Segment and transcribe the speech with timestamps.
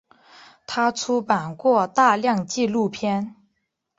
[0.65, 3.35] 他出版过大量纪录片。